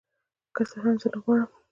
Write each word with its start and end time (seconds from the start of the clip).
که 0.55 0.61
څه 0.69 0.77
هم 0.83 0.95
زه 1.01 1.07
نغواړم 1.13 1.51